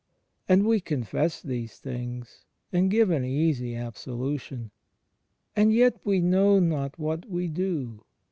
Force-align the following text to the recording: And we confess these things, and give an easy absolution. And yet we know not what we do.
And 0.49 0.65
we 0.65 0.79
confess 0.81 1.43
these 1.43 1.77
things, 1.77 2.43
and 2.73 2.89
give 2.89 3.11
an 3.11 3.23
easy 3.23 3.75
absolution. 3.75 4.71
And 5.55 5.71
yet 5.71 5.99
we 6.03 6.21
know 6.21 6.57
not 6.59 6.97
what 6.97 7.29
we 7.29 7.47
do. 7.47 8.03